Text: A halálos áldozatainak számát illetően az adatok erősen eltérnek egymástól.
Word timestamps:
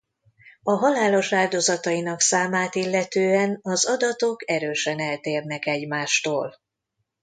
A 0.63 0.71
halálos 0.71 1.31
áldozatainak 1.33 2.19
számát 2.21 2.75
illetően 2.75 3.59
az 3.61 3.85
adatok 3.85 4.49
erősen 4.49 4.99
eltérnek 4.99 5.65
egymástól. 5.65 6.55